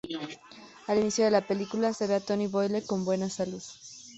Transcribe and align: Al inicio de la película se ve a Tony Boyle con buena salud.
Al 0.87 0.97
inicio 0.97 1.25
de 1.25 1.29
la 1.29 1.45
película 1.45 1.93
se 1.93 2.07
ve 2.07 2.15
a 2.15 2.19
Tony 2.19 2.47
Boyle 2.47 2.81
con 2.87 3.05
buena 3.05 3.29
salud. 3.29 3.61